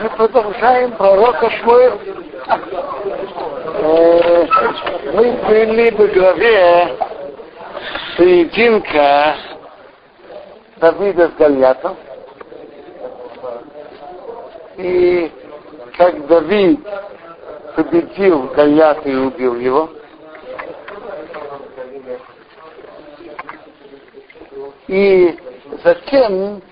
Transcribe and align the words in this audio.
Мы 0.00 0.10
продолжаем 0.16 0.92
пророка 0.92 1.50
Шмуэл. 1.50 2.00
Э, 3.74 4.46
мы 5.14 5.32
были 5.48 5.90
в 5.90 6.14
главе 6.14 6.96
поединка 8.16 9.36
Давида 10.76 11.28
с 11.28 11.32
Гольятом. 11.32 11.96
И 14.76 15.32
как 15.96 16.26
Давид 16.28 16.80
победил 17.74 18.44
Гольята 18.54 19.08
и 19.08 19.16
убил 19.16 19.56
его, 19.56 19.90
и 24.86 25.36
затем 25.82 26.62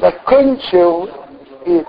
закончил 0.00 1.08
и 1.66 1.84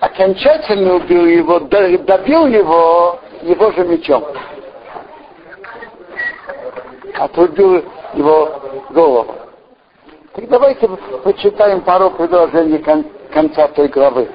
окончательно 0.00 0.96
убил 0.96 1.26
его, 1.26 1.60
добил 1.60 2.46
его 2.46 3.18
его 3.42 3.72
же 3.72 3.84
мечом. 3.86 4.24
Отрубил 7.14 7.84
его 8.14 8.50
голову. 8.90 9.34
Так 10.34 10.48
давайте 10.48 10.88
почитаем 11.24 11.80
пару 11.82 12.10
предложений 12.10 12.78
кон- 12.78 13.06
конца 13.32 13.68
той 13.68 13.88
главы. 13.88 14.28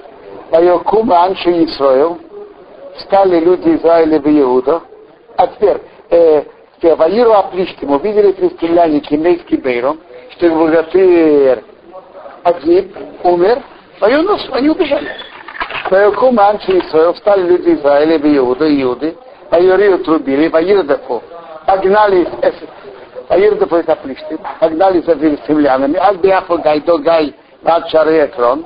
Вайокума 0.52 1.23
Анши 1.23 1.66
Исраил, 1.66 2.20
стали 2.99 3.40
люди 3.40 3.76
Израиля 3.76 4.20
в 4.20 4.27
Иуда. 4.27 4.82
А 5.38 5.48
теперь, 5.48 5.82
э, 6.12 6.43
Ваиру 6.96 7.32
Аплиштим, 7.32 7.91
увидели 7.91 8.34
филистимляне 8.34 8.99
Кимейский 8.99 9.57
Бейром, 9.57 9.99
что 10.32 10.46
его 10.46 10.66
богатырь 10.66 11.63
погиб, 12.45 12.95
умер, 13.23 13.60
Ваюнус, 13.99 14.48
они 14.51 14.70
убежали. 14.70 15.10
Вайокума 15.90 16.49
Анши 16.49 16.79
Исраил, 16.79 17.13
встали 17.13 17.41
люди 17.41 17.74
Израиля 17.74 18.20
в 18.20 18.37
Иуда, 18.37 18.82
Иуды, 18.82 19.18
Вайори 19.49 19.93
отрубили, 19.93 20.48
Ваирдаху, 20.48 21.24
погнали 21.65 22.27
Ваирдаху 23.29 23.76
это 23.77 23.93
Аплиштим, 23.93 24.40
погнали 24.60 25.02
за 25.02 25.15
филистимлянами, 25.15 25.96
Альбиафу 25.96 26.60
Гай, 26.60 26.82
до 26.82 26.99
Гай, 26.99 27.34
над 27.63 27.90
Шары 27.90 28.18
Экрон, 28.26 28.65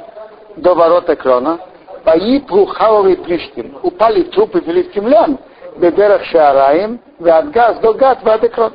до 0.58 0.76
ворот 0.76 1.10
Экрона, 1.10 1.60
Ваипру 2.04 2.66
Хавовый 2.66 3.16
Плиштим, 3.16 3.78
упали 3.82 4.24
трупы 4.24 4.60
филистимлян, 4.60 5.38
Бедерах 5.78 6.26
Шаараим, 6.26 7.00
Вадгаз, 7.20 7.80
до 7.80 7.94
Гад, 7.94 8.20
Вадекрон. 8.24 8.74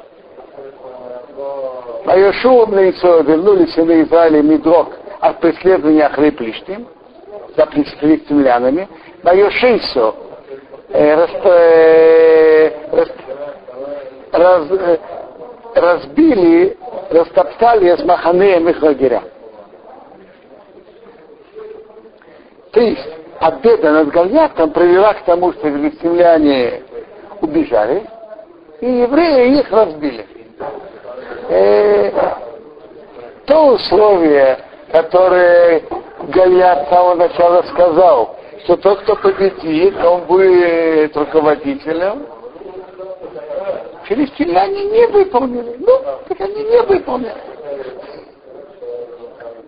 Вайошуам 2.05 2.73
на 2.73 2.91
Исраил 2.91 3.23
вернулись 3.23 3.77
на 3.77 4.03
Израиле 4.03 4.43
Мидрок 4.43 4.89
от 5.21 5.41
преследования 5.41 6.07
Ахры 6.07 6.33
Плиштим, 6.33 6.87
за 7.57 7.67
филистимлянами, 7.67 8.89
Вайошейсо, 9.23 10.15
раз, 10.91 11.31
э, 11.45 12.71
раз, 12.93 13.09
раз, 14.33 14.67
э, 14.71 14.99
разбили, 15.75 16.77
растоптали 17.11 17.97
с 17.97 18.05
Маханеем 18.05 18.69
их 18.69 18.83
лагеря. 18.83 19.23
То 22.73 22.81
есть 22.81 23.09
победа 23.41 23.93
над 23.93 24.11
Гольятом 24.11 24.73
привела 24.73 25.15
к 25.15 25.25
тому, 25.25 25.53
что 25.53 25.71
филистимляне 25.71 26.83
убежали, 27.41 28.03
и 28.81 28.91
евреи 28.91 29.61
их 29.61 29.71
разбили. 29.71 30.27
Э, 31.55 32.11
то 33.47 33.75
условие, 33.75 34.59
которое 34.91 35.83
Гольят 36.35 36.87
с 36.87 36.89
самого 36.89 37.15
начала 37.15 37.63
сказал, 37.63 38.37
что 38.65 38.77
тот, 38.79 39.03
кто 39.03 39.15
победит, 39.15 39.95
он 40.05 40.23
будет 40.23 41.17
руководителем, 41.17 42.27
филистимляне 44.07 44.85
не 44.87 45.07
выполнили. 45.07 45.77
Ну, 45.79 46.01
так 46.27 46.41
они 46.41 46.65
не 46.65 46.83
выполнили. 46.83 47.35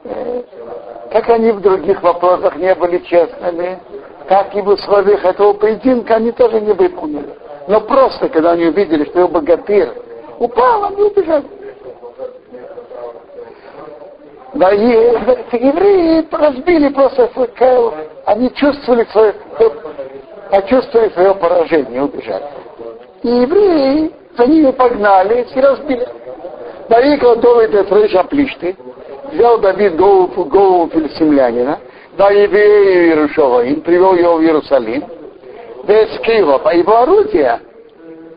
Э, 0.07 0.43
как 1.13 1.29
они 1.31 1.53
в 1.53 1.61
других 1.61 2.03
вопросах 2.03 2.57
не 2.57 2.75
были 2.75 2.99
честными, 2.99 3.79
так 4.29 4.53
и 4.57 4.61
в 4.61 4.69
условиях 4.71 5.25
этого 5.25 5.53
поединка 5.53 6.17
они 6.17 6.33
тоже 6.33 6.61
не 6.61 6.73
выполнили. 6.73 7.33
Но 7.69 7.81
просто, 7.81 8.29
когда 8.29 8.53
они 8.53 8.67
увидели, 8.67 9.05
что 9.05 9.21
его 9.21 9.29
богатырь 9.29 9.91
упал, 10.41 10.87
они 10.87 11.03
убежали. 11.03 11.56
Да, 14.57 14.73
и, 14.73 14.79
евреи 14.81 16.27
разбили 16.31 16.89
просто, 16.89 17.31
они 18.25 18.51
чувствовали 18.55 19.07
свое, 19.13 19.35
почувствовали 20.51 21.11
свое 21.11 21.35
поражение, 21.35 22.03
убежали. 22.03 22.45
И 23.23 23.29
евреи 23.29 24.13
за 24.37 24.47
ними 24.47 24.71
погнали 24.71 25.47
и 25.55 25.61
разбили. 25.61 26.09
Давид 26.89 27.23
от 27.23 27.93
Рейша 27.93 28.25
Плишты, 28.25 28.77
взял 29.33 29.59
Давид 29.59 29.97
голову, 29.97 30.45
голову 30.45 30.89
филистимлянина, 30.89 31.79
да 32.17 32.31
еврею 32.31 33.09
Иерушалаим, 33.09 33.83
привел 33.83 34.15
его 34.15 34.37
в 34.37 34.43
Иерусалим, 34.43 35.05
без 35.87 36.19
Киева, 36.21 36.59
по 36.59 36.75
его 36.75 36.97
орудия, 37.03 37.61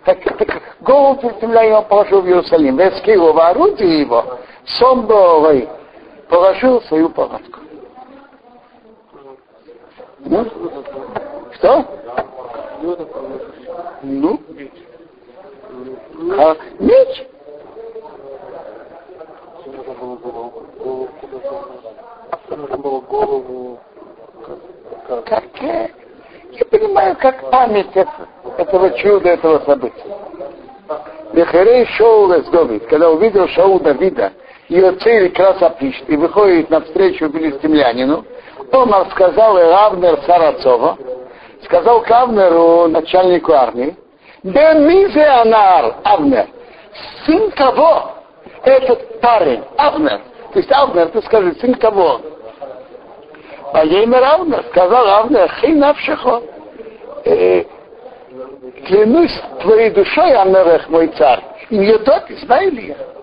так, 0.03 0.21
так 0.21 0.61
голову 0.81 1.21
филистимлянина 1.21 1.81
положил 1.83 2.21
в 2.21 2.27
Иерусалим, 2.27 2.75
без 2.75 2.99
Киева, 3.01 3.47
орудие 3.47 4.01
его, 4.01 4.39
Сомбовой, 4.65 5.69
положил 6.29 6.81
свою 6.83 7.09
палатку. 7.09 7.59
Ну? 10.19 10.45
Что? 11.55 11.85
Ну? 14.03 14.39
А, 16.37 16.55
меч? 16.79 17.25
Как, 25.25 25.43
я 25.61 26.65
понимаю, 26.69 27.15
как 27.19 27.49
память 27.49 27.87
этого 28.57 28.91
чуда, 28.91 29.29
этого 29.29 29.59
события. 29.65 30.05
Бехерей 31.33 31.85
Шоу 31.97 32.27
Давид, 32.27 32.85
когда 32.87 33.09
увидел 33.09 33.47
Шоу 33.49 33.79
Давида, 33.79 34.33
ее 34.69 34.91
цель 34.93 35.31
красопишет 35.31 36.07
и 36.09 36.15
выходит 36.15 36.69
навстречу 36.69 37.29
филистимлянину, 37.29 38.23
он 38.71 38.93
сказал 39.11 39.57
Равнер 39.57 40.19
Сарацова, 40.25 40.97
сказал 41.63 42.01
Кавнеру, 42.01 42.87
начальнику 42.87 43.51
армии, 43.51 43.95
Бен 44.43 44.87
Мизе 44.87 45.25
Анар, 45.25 45.95
Авнер, 46.03 46.47
сын 47.25 47.49
кого? 47.51 48.11
Этот 48.63 49.19
парень, 49.21 49.63
Авнер. 49.75 50.21
То 50.53 50.59
есть 50.59 50.71
Авнер, 50.71 51.07
ты 51.09 51.21
скажи, 51.23 51.55
сын 51.55 51.73
кого? 51.73 52.21
А 53.73 53.83
имя 53.83 54.35
Авнер, 54.35 54.63
сказал 54.69 55.07
Авнер, 55.07 55.51
Хинавшихо. 55.61 56.41
Э, 57.25 57.63
клянусь 58.85 59.41
твоей 59.61 59.89
душой, 59.89 60.33
Авнерех, 60.33 60.89
мой 60.89 61.07
царь. 61.07 61.43
И 61.69 61.77
не 61.77 61.97
тот, 61.97 62.23
знаю 62.43 62.71
ли 62.71 62.89
я? 62.89 63.18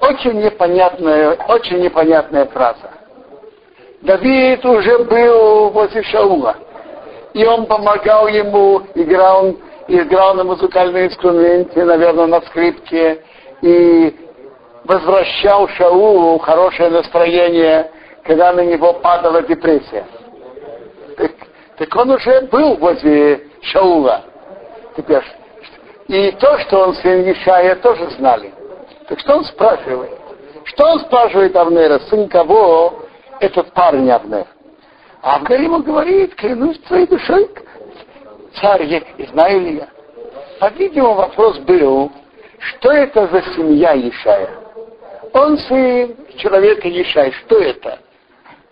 Очень 0.00 0.40
непонятная, 0.42 1.36
очень 1.48 1.80
непонятная 1.80 2.46
фраза. 2.46 2.90
Давид 4.02 4.64
уже 4.64 4.98
был 5.04 5.70
возле 5.70 6.02
Шаула. 6.04 6.56
И 7.34 7.44
он 7.44 7.66
помогал 7.66 8.28
ему, 8.28 8.82
играл, 8.94 9.56
играл 9.88 10.34
на 10.34 10.44
музыкальном 10.44 11.06
инструменте, 11.06 11.84
наверное, 11.84 12.26
на 12.26 12.40
скрипке, 12.42 13.22
и 13.60 14.16
возвращал 14.84 15.68
Шаулу 15.68 16.38
хорошее 16.38 16.90
настроение, 16.90 17.90
когда 18.22 18.52
на 18.52 18.64
него 18.64 18.94
падала 18.94 19.42
депрессия. 19.42 20.06
Так, 21.16 21.32
так 21.76 21.96
он 21.96 22.10
уже 22.10 22.42
был 22.42 22.76
возле 22.76 23.48
Шаула. 23.62 24.22
Теперь. 24.96 25.24
И 26.06 26.30
то, 26.32 26.58
что 26.60 26.84
он 26.84 26.94
сын 26.94 27.30
Ишая, 27.30 27.76
тоже 27.76 28.08
знали. 28.12 28.52
Так 29.08 29.20
что 29.20 29.36
он 29.36 29.44
спрашивает? 29.44 30.18
Что 30.64 30.84
он 30.84 31.00
спрашивает 31.00 31.56
Авнера? 31.56 31.98
Сын 32.10 32.28
кого 32.28 33.06
этот 33.40 33.72
парень 33.72 34.10
Авнер? 34.10 34.46
А 35.22 35.36
Авнер 35.36 35.62
ему 35.62 35.82
говорит, 35.82 36.34
клянусь 36.34 36.78
твоей 36.80 37.06
душой, 37.06 37.48
царь, 38.60 38.84
я, 38.84 38.98
и 38.98 39.26
знаю 39.26 39.60
ли 39.60 39.76
я. 39.76 39.88
По-видимому, 40.60 41.14
вопрос 41.14 41.58
был, 41.60 42.12
что 42.58 42.92
это 42.92 43.26
за 43.28 43.42
семья 43.54 43.96
Ишая? 43.96 44.50
Он 45.32 45.56
сын 45.56 46.14
человека 46.36 46.88
Ишая. 46.88 47.32
Что 47.32 47.58
это? 47.58 47.98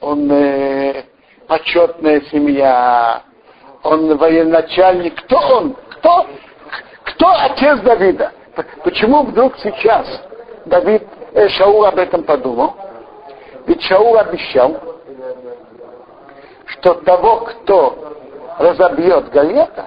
Он 0.00 0.30
э, 0.30 1.04
почетная 1.46 2.20
семья, 2.30 3.22
он 3.82 4.16
военачальник. 4.16 5.14
Кто 5.22 5.38
он? 5.38 5.76
Кто? 5.90 6.26
Кто 7.04 7.30
отец 7.30 7.80
Давида? 7.80 8.32
Почему 8.82 9.22
вдруг 9.22 9.56
сейчас 9.58 10.25
Давид 10.66 11.02
э, 11.32 11.48
Шаул 11.48 11.84
об 11.84 11.98
этом 11.98 12.24
подумал. 12.24 12.74
Ведь 13.66 13.82
Шаул 13.82 14.16
обещал, 14.18 14.76
что 16.66 16.94
того, 16.94 17.40
кто 17.40 18.14
разобьет 18.58 19.30
Галета, 19.30 19.86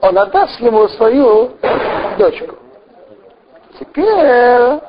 он 0.00 0.18
отдаст 0.18 0.58
ему 0.60 0.88
свою 0.88 1.50
дочку. 2.18 2.56
Теперь 3.78 4.80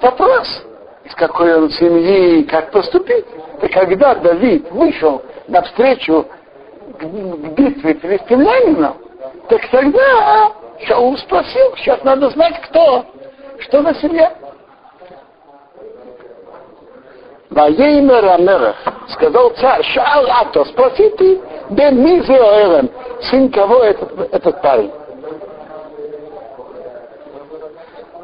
вопрос, 0.00 0.64
из 1.04 1.14
какой 1.14 1.54
он 1.54 1.70
семьи, 1.70 2.44
как 2.44 2.70
поступить. 2.70 3.26
И 3.62 3.68
когда 3.68 4.14
Давид 4.14 4.70
вышел 4.70 5.22
навстречу 5.46 6.26
к, 6.98 7.02
к 7.02 7.04
битве 7.04 7.94
филистимлянина, 7.94 8.94
так 9.48 9.68
тогда 9.70 10.52
Шаул 10.86 11.18
спросил, 11.18 11.76
сейчас 11.76 12.02
надо 12.02 12.30
знать, 12.30 12.60
кто, 12.62 13.04
что 13.60 13.82
на 13.82 13.94
семье. 13.94 14.32
Ваеймер 17.50 18.24
Амерах, 18.26 18.76
сказал 19.08 19.50
царь, 19.50 19.82
Шаал 19.82 20.26
Ато, 20.30 20.64
спроси 20.66 21.10
ты, 21.10 21.40
Бен 21.70 22.00
Мизе 22.00 22.36
Оэлем, 22.36 22.90
сын 23.22 23.50
кого 23.50 23.82
этот, 23.82 24.32
этот 24.32 24.62
парень? 24.62 24.92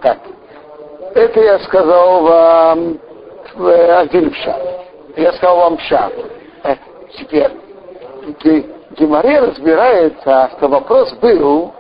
Так, 0.00 0.18
это 1.14 1.40
я 1.40 1.58
сказал 1.60 2.22
вам 2.22 2.98
один 3.58 4.30
в 4.30 4.36
шаг. 4.36 4.60
Я 5.16 5.32
сказал 5.32 5.56
вам 5.56 5.78
шаг. 5.80 6.12
Э, 6.62 6.76
теперь, 7.18 7.50
Геморе 8.96 9.40
разбирается, 9.40 10.50
что 10.56 10.68
вопрос 10.68 11.12
был, 11.14 11.72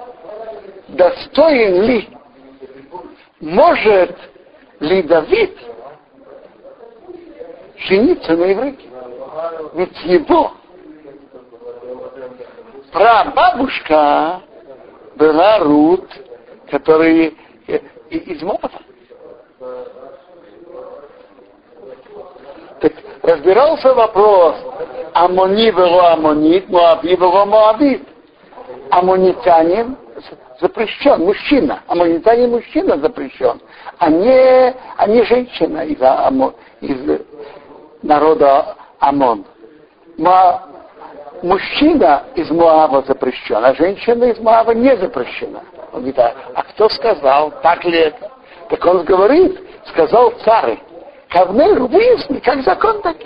достоин 0.88 1.82
ли, 1.82 2.15
может 3.40 4.16
ли 4.80 5.02
Давид 5.02 5.56
жениться 7.76 8.36
на 8.36 8.44
еврейке? 8.44 8.88
Ведь 9.74 10.04
его 10.04 10.52
прабабушка 12.92 14.40
была 15.16 15.58
Рут, 15.58 16.08
который 16.70 17.36
из 18.10 18.42
Моава. 18.42 18.70
Так 22.80 22.92
разбирался 23.22 23.94
вопрос, 23.94 24.56
Амони 25.12 25.70
было 25.70 26.12
Амонит, 26.12 26.68
Моаби 26.68 27.16
было 27.16 27.44
Моабит. 27.44 28.06
Амонитянин 28.90 29.96
запрещен, 30.60 31.20
мужчина. 31.20 31.80
Амонитянин 31.86 32.50
мужчина 32.50 32.98
запрещен, 32.98 33.60
а 33.98 34.10
не, 34.10 34.74
а 34.96 35.06
не 35.06 35.22
женщина 35.24 35.84
из, 35.84 36.00
из 36.80 37.20
народа 38.02 38.76
Амон. 39.00 39.44
Ма, 40.18 40.62
мужчина 41.42 42.24
из 42.34 42.50
Моава 42.50 43.02
запрещен, 43.06 43.64
а 43.64 43.74
женщина 43.74 44.24
из 44.24 44.38
Моава 44.38 44.72
не 44.72 44.96
запрещена. 44.96 45.62
Он 45.92 46.00
говорит, 46.00 46.18
а, 46.18 46.34
а 46.54 46.62
кто 46.62 46.88
сказал, 46.88 47.52
так 47.62 47.84
ли 47.84 47.98
это? 47.98 48.30
Так 48.68 48.84
он 48.84 49.04
говорит, 49.04 49.60
сказал 49.88 50.32
царь, 50.44 50.78
Кавнеру, 51.28 51.86
выясни, 51.86 52.38
как 52.38 52.62
закон 52.62 53.02
так 53.02 53.16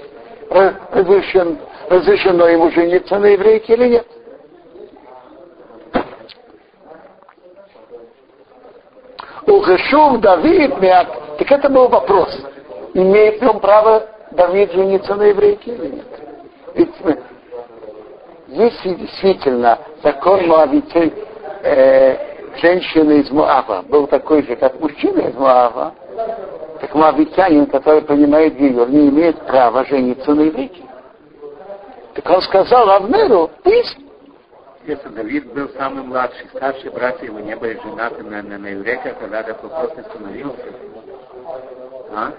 разрешен, 0.50 1.58
разрешено 1.88 2.48
ему 2.48 2.70
жениться 2.70 3.18
на 3.18 3.26
еврейке 3.26 3.74
или 3.74 3.88
нет. 3.88 4.06
Ухашув 9.50 10.20
Давид, 10.20 10.75
так 10.81 11.50
это 11.50 11.69
был 11.69 11.88
вопрос. 11.88 12.29
Имеет 12.94 13.43
ли 13.43 13.49
он 13.49 13.58
право 13.58 14.06
Давид 14.31 14.73
жениться 14.73 15.14
на 15.17 15.25
еврейке 15.25 15.75
или 15.75 15.87
нет? 15.97 16.06
Ведь 16.75 16.94
если 18.47 18.94
действительно 18.94 19.79
закон 20.05 20.47
Моавитей 20.47 21.12
э, 21.62 22.17
женщины 22.61 23.20
из 23.20 23.31
Моава 23.32 23.82
был 23.82 24.06
такой 24.06 24.44
же, 24.44 24.55
как 24.55 24.79
мужчина 24.81 25.20
из 25.20 25.35
Моава, 25.35 25.94
так 26.81 26.94
моавитянин, 26.94 27.67
который 27.67 28.02
понимает 28.02 28.58
ее, 28.58 28.87
не 28.87 29.08
имеет 29.08 29.37
права 29.47 29.85
жениться 29.85 30.32
на 30.32 30.43
еврейке. 30.43 30.82
Так 32.14 32.29
он 32.31 32.41
сказал 32.43 32.88
Авнеру, 32.91 33.50
ты 33.64 33.82
если 34.86 35.08
Давид 35.08 35.52
был 35.52 35.68
самый 35.76 36.04
младший, 36.04 36.48
старшие 36.54 36.90
братья 36.90 37.26
его 37.26 37.38
не 37.40 37.54
были 37.54 37.78
женаты 37.82 38.22
на, 38.22 38.42
на, 38.42 38.58
на 38.58 38.66
еврейках, 38.68 39.16
этот 39.20 39.62
вопрос 39.62 39.96
не 39.96 40.02
становился. 40.04 40.64
А? 42.14 42.32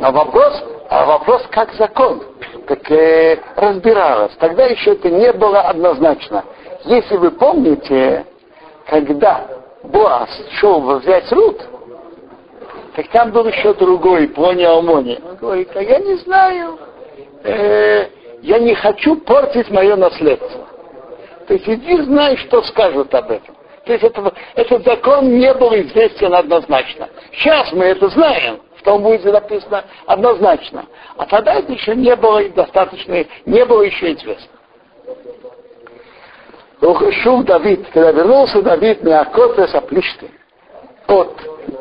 А 0.00 0.12
вопрос, 0.12 0.62
а 0.90 1.06
вопрос 1.06 1.42
как 1.50 1.72
закон, 1.74 2.22
как 2.66 2.90
э, 2.90 3.40
разбиралось. 3.56 4.32
Тогда 4.38 4.66
еще 4.66 4.92
это 4.92 5.10
не 5.10 5.32
было 5.32 5.62
однозначно. 5.62 6.44
Если 6.84 7.16
вы 7.16 7.30
помните, 7.30 8.26
когда 8.86 9.46
Боас 9.84 10.30
шел 10.60 10.98
взять 10.98 11.32
Рут, 11.32 11.60
так 12.94 13.08
там 13.08 13.30
был 13.30 13.46
еще 13.46 13.72
другой, 13.74 14.28
Плони 14.28 14.64
Алмони. 14.64 15.18
Он 15.26 15.36
говорит, 15.36 15.70
а 15.74 15.82
я 15.82 15.98
не 16.00 16.16
знаю, 16.16 16.78
э, 17.44 18.08
я 18.42 18.58
не 18.58 18.74
хочу 18.74 19.16
портить 19.16 19.70
мое 19.70 19.96
наследство. 19.96 20.66
То 21.46 21.54
есть 21.54 21.68
иди 21.68 22.02
знай, 22.02 22.36
что 22.36 22.62
скажут 22.62 23.14
об 23.14 23.30
этом. 23.30 23.56
То 23.84 23.92
есть 23.92 24.04
это, 24.04 24.32
этот 24.54 24.84
закон 24.84 25.38
не 25.38 25.52
был 25.54 25.74
известен 25.74 26.34
однозначно. 26.34 27.08
Сейчас 27.32 27.72
мы 27.72 27.86
это 27.86 28.08
знаем, 28.08 28.60
в 28.76 28.82
том 28.82 29.02
будет 29.02 29.24
написано 29.24 29.84
однозначно. 30.06 30.84
А 31.16 31.24
тогда 31.24 31.54
это 31.54 31.72
еще 31.72 31.94
не 31.94 32.14
было 32.14 32.46
достаточно, 32.50 33.24
не 33.46 33.64
было 33.64 33.82
еще 33.82 34.12
известно. 34.12 34.50
Ухашув 36.80 37.44
Давид, 37.44 37.86
когда 37.92 38.12
вернулся 38.12 38.62
Давид 38.62 39.02
Меакотес 39.02 39.74
Аплишты, 39.74 40.30
от 41.08 41.34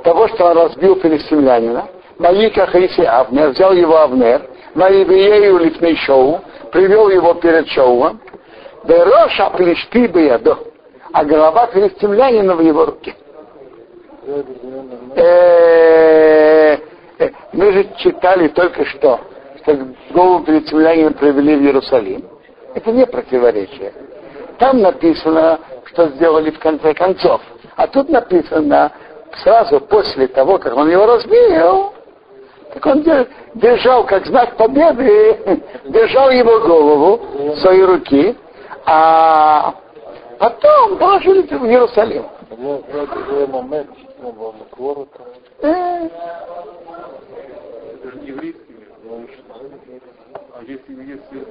того, 0.04 0.28
что 0.30 0.46
он 0.46 0.58
разбил 0.58 0.96
филистимлянина, 1.00 1.90
Маика 2.18 2.66
Хаиси 2.68 3.02
Авнер, 3.02 3.50
взял 3.50 3.74
его 3.74 3.98
Авнер, 3.98 4.42
Маивиею 4.74 5.58
Лифней 5.60 5.96
Шоу, 5.98 6.42
привел 6.72 7.10
его 7.10 7.34
перед 7.36 7.68
Шоуом, 7.70 8.20
Бероша 8.86 9.48
Аплишты 9.48 10.08
Беядо, 10.08 10.60
а 11.12 11.26
голова 11.26 11.68
филистимлянина 11.68 12.56
в 12.56 12.62
его 12.62 12.86
руке. 12.86 13.16
Э, 15.16 16.78
э, 17.20 17.30
мы 17.54 17.72
же 17.72 17.90
читали 17.98 18.50
только 18.50 18.86
что, 18.86 19.20
что 19.62 19.78
голову 20.12 20.46
филистимлянина 20.46 21.12
привели 21.12 21.56
в 21.56 21.62
Иерусалим. 21.62 22.26
Это 22.76 22.92
не 22.92 23.06
противоречие. 23.06 23.94
Там 24.60 24.82
написано, 24.82 25.60
что 25.86 26.10
сделали 26.10 26.52
в 26.52 26.60
конце 26.60 26.94
концов. 26.94 27.42
А 27.76 27.88
тут 27.88 28.10
написано, 28.10 28.92
сразу 29.44 29.80
после 29.82 30.28
того, 30.28 30.58
как 30.58 30.76
он 30.76 30.90
его 30.90 31.06
разбил, 31.06 31.94
так 32.78 32.86
он 32.86 33.04
держал, 33.56 34.06
как 34.06 34.26
знак 34.26 34.56
победы, 34.56 35.62
держал 35.86 36.30
его 36.32 36.60
голову 36.60 37.56
своей 37.58 37.84
руки, 37.84 38.36
а 38.86 39.74
потом 40.40 40.98
положили 40.98 41.42
в 41.42 41.66
Иерусалим. 41.66 42.26
Же 48.04 48.20
еврейский 48.24 48.74
мир. 48.74 48.88
А 50.54 50.64
если, 50.64 50.94
если 51.04 51.46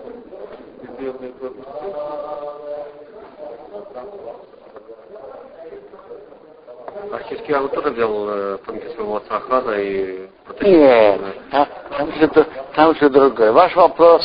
сделанные 6.96 7.10
а 7.12 7.18
Хискиягу 7.28 7.68
тоже 7.68 7.90
взял 7.90 8.28
э, 8.28 8.58
помните 8.64 8.88
своего 8.90 9.16
отца 9.16 9.36
Ахаза 9.36 9.78
и 9.78 10.28
Нет, 10.60 11.20
там, 11.50 11.68
там, 11.96 12.12
же, 12.12 12.46
там 12.74 12.94
же 12.96 13.10
другое. 13.10 13.52
Ваш 13.52 13.74
вопрос 13.76 14.22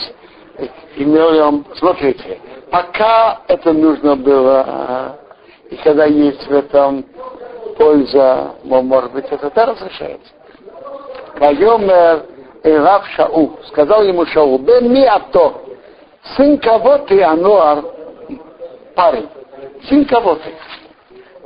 имел 0.96 1.32
ли 1.32 1.40
он... 1.40 1.66
Смотрите, 1.76 2.40
пока 2.70 3.42
это 3.48 3.74
нужно 3.74 4.16
было, 4.16 5.18
и 5.70 5.76
когда 5.78 6.06
есть 6.06 6.46
в 6.48 6.52
этом 6.52 7.06
польза, 7.78 8.56
может 8.64 9.12
быть, 9.12 9.26
это 9.30 9.52
да 9.54 9.66
разрешается. 9.68 10.34
Вайомер 11.40 12.26
Ирав 12.64 13.08
Шау, 13.16 13.58
сказал 13.68 14.04
ему 14.04 14.26
Шау, 14.26 14.58
бен 14.60 14.92
ми 14.94 15.06
ато, 15.06 15.54
сын 16.36 16.58
кого 16.60 17.00
ты, 17.00 17.24
Ануар, 17.24 17.84
парень, 18.96 19.28
сын 19.88 20.06
кого 20.06 20.36
ты? 20.36 20.54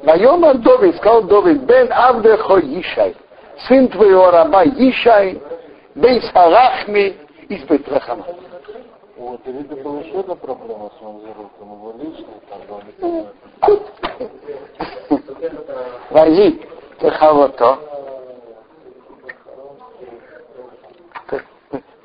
Вайомер 0.06 0.60
Довид, 0.60 0.96
сказал 0.98 1.24
Довид, 1.24 1.64
бен 1.64 1.92
Авдехо 1.92 2.60
Ишай, 2.60 3.16
сын 3.68 3.88
твоего 3.88 4.30
раба 4.30 4.64
Ишай, 4.64 5.42
бен 5.96 6.22
Сарахми 6.32 7.18
из 7.50 7.64
Бетрахама. 7.64 8.24
У 9.18 9.38
Давида 9.44 9.76
была 9.78 10.02
еще 10.02 10.20
одна 10.20 10.36
проблема 10.36 10.92
с 10.98 11.02
Манзерутом, 11.02 11.72
его 11.72 11.94
там 12.50 12.60
был 12.68 13.28
Ваи 16.12 16.62
Техавото. 17.00 17.80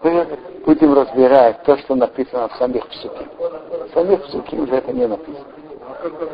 Мы 0.02 0.26
будем 0.64 0.94
разбирать 0.94 1.62
то, 1.64 1.76
что 1.76 1.94
написано 1.94 2.48
в 2.48 2.56
самих 2.56 2.86
псуки. 2.88 3.28
В 3.38 3.92
самих 3.92 4.22
псуки 4.22 4.54
уже 4.54 4.76
это 4.76 4.90
не 4.92 5.06
написано. 5.06 5.59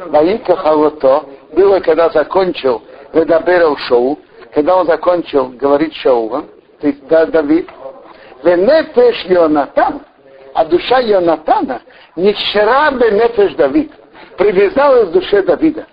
Ваи 0.06 0.38
Техавото 0.38 1.24
было, 1.52 1.80
когда 1.80 2.08
закончил 2.10 2.82
Ведаберов 3.12 3.78
Шоу, 3.80 4.18
когда 4.54 4.76
он 4.76 4.86
закончил 4.86 5.48
говорить 5.48 5.94
то 6.02 6.86
есть 6.86 7.06
да, 7.08 7.26
Давид, 7.26 7.68
Венефеш 8.44 9.24
Йонатан, 9.26 10.02
а 10.54 10.64
душа 10.64 11.00
Йонатана, 11.00 11.82
не 12.16 12.32
вчера 12.32 12.90
бы 12.90 13.10
Нефеш 13.10 13.54
Давид, 13.54 13.90
привязалась 14.36 15.08
к 15.08 15.12
душе 15.12 15.42
Давида. 15.42 15.86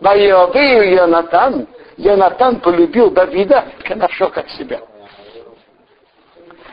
Ваиовею 0.00 0.94
Йонатан, 0.94 1.66
Йонатан 1.96 2.56
полюбил 2.60 3.10
Давида, 3.10 3.64
нашел 3.96 4.28
как 4.28 4.48
себя. 4.50 4.80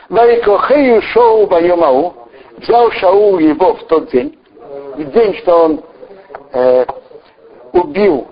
Ваикохею 0.09 1.01
Шоу 1.01 1.47
Байомау, 1.47 2.13
взял 2.57 2.91
Шаул 2.91 3.39
его 3.39 3.73
в 3.73 3.87
тот 3.87 4.11
день, 4.11 4.37
в 4.95 5.03
день, 5.11 5.35
что 5.37 5.65
он 5.65 5.83
э, 6.55 6.85
убил, 7.73 8.27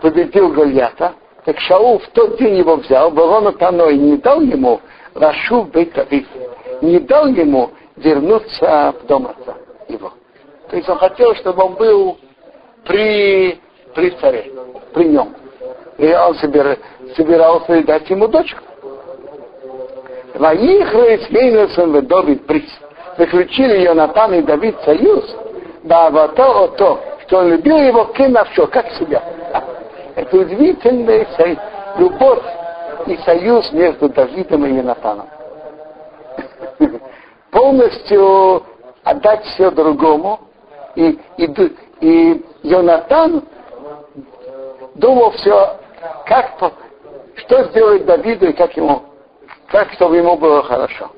победил 0.00 0.52
Гольята, 0.52 1.14
так 1.44 1.58
Шаул 1.60 1.98
в 1.98 2.08
тот 2.08 2.38
день 2.38 2.56
его 2.56 2.76
взял, 2.76 3.10
Барона 3.10 3.52
Таной 3.52 3.96
не 3.96 4.16
дал 4.16 4.40
ему 4.40 4.80
Рашу 5.14 5.64
Бейтавив, 5.64 6.26
не 6.80 6.98
дал 7.00 7.26
ему 7.28 7.70
вернуться 7.96 8.94
в 9.00 9.06
дом 9.06 9.26
отца 9.26 9.54
его. 9.88 10.12
То 10.70 10.76
есть 10.76 10.88
он 10.88 10.98
хотел, 10.98 11.34
чтобы 11.34 11.64
он 11.64 11.74
был 11.74 12.18
при, 12.84 13.60
при 13.94 14.10
царе, 14.10 14.50
при 14.94 15.04
нем. 15.04 15.34
И 15.98 16.12
он 16.14 16.34
собир, 16.36 16.78
собирался 17.16 17.82
дать 17.82 18.08
ему 18.08 18.28
дочку. 18.28 18.60
Ваихры 20.34 21.18
с 21.18 21.30
Мейнесом 21.30 21.92
в 21.92 22.02
Давид 22.02 22.46
приз. 22.46 22.64
Заключили 23.18 23.82
Йонатан 23.82 24.32
и 24.34 24.42
Давид 24.42 24.76
союз, 24.84 25.36
да 25.82 26.10
вот 26.10 26.34
то, 26.34 26.68
то, 26.68 27.00
что 27.26 27.38
он 27.38 27.48
любил 27.48 27.78
его 27.78 28.04
кинавшо, 28.06 28.66
как 28.66 28.90
себя. 28.92 29.22
Это 30.14 30.36
удивительная 30.36 31.26
любовь 31.96 32.42
и 33.06 33.16
союз 33.18 33.72
между 33.72 34.08
Давидом 34.08 34.66
и 34.66 34.74
Йонатаном. 34.74 35.28
Полностью 37.50 38.62
отдать 39.04 39.44
все 39.44 39.70
другому, 39.70 40.40
и, 40.94 41.18
и, 41.36 41.76
и 42.00 42.44
Йонатан 42.62 43.44
думал 44.94 45.30
все, 45.32 45.76
как, 46.26 46.72
что 47.36 47.64
сделать 47.64 48.04
Давиду 48.04 48.48
и 48.48 48.52
как 48.52 48.76
ему, 48.76 49.02
как 49.68 49.92
чтобы 49.92 50.16
ему 50.16 50.36
было 50.36 50.62
хорошо. 50.62 51.10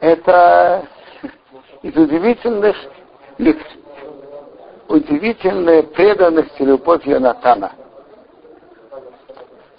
Это 0.00 0.84
из 1.82 1.96
удивительных 1.96 2.76
удивительная 4.88 5.82
преданность 5.82 6.58
и 6.58 6.64
любовь 6.64 7.06
Йонатана. 7.06 7.72